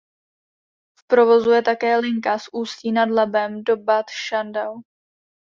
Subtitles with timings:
[0.99, 4.81] V provozu je také linka z Ústí nad Labem do Bad Schandau.